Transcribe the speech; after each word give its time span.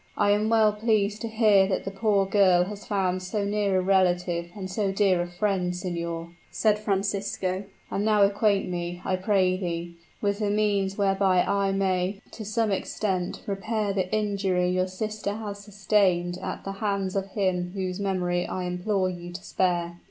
"I 0.17 0.31
am 0.31 0.49
well 0.49 0.73
pleased 0.73 1.21
to 1.21 1.27
hear 1.27 1.67
that 1.67 1.83
the 1.85 1.91
poor 1.91 2.25
girl 2.25 2.63
has 2.63 2.87
found 2.87 3.21
so 3.21 3.45
near 3.45 3.77
a 3.77 3.83
relative 3.83 4.49
and 4.55 4.67
so 4.67 4.91
dear 4.91 5.21
a 5.21 5.27
friend, 5.27 5.75
signor," 5.75 6.29
said 6.49 6.79
Francisco. 6.79 7.65
"And 7.91 8.03
now 8.03 8.23
acquaint 8.23 8.67
me, 8.67 8.99
I 9.05 9.15
pray 9.15 9.57
thee, 9.57 9.97
with 10.19 10.39
the 10.39 10.49
means 10.49 10.97
whereby 10.97 11.43
I 11.43 11.71
may, 11.71 12.19
to 12.31 12.43
some 12.43 12.71
extent, 12.71 13.43
repair 13.45 13.93
the 13.93 14.11
injury 14.11 14.71
your 14.71 14.87
sister 14.87 15.35
has 15.35 15.63
sustained 15.63 16.39
at 16.41 16.63
the 16.63 16.71
hands 16.81 17.15
of 17.15 17.27
him 17.33 17.73
whose 17.75 17.99
memory 17.99 18.47
I 18.47 18.63
implore 18.63 19.07
you 19.11 19.31
to 19.31 19.43
spare!" 19.43 19.99